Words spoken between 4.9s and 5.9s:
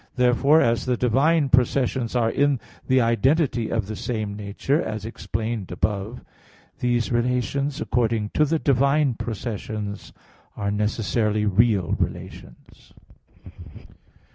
above explained (Q. 27,